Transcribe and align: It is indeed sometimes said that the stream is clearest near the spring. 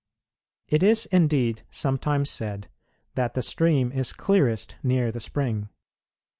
It 0.67 0.81
is 0.81 1.05
indeed 1.11 1.61
sometimes 1.69 2.31
said 2.31 2.69
that 3.13 3.35
the 3.35 3.43
stream 3.43 3.91
is 3.91 4.13
clearest 4.13 4.75
near 4.81 5.11
the 5.11 5.19
spring. 5.19 5.69